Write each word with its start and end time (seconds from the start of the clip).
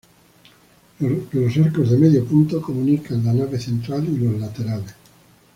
Los 1.01 1.57
arcos 1.59 1.91
de 1.91 1.97
medio 1.99 2.25
punto 2.25 2.59
comunican 2.59 3.23
la 3.23 3.33
nave 3.33 3.59
central 3.59 4.09
y 4.09 4.17
los 4.17 4.33
laterales. 4.39 4.95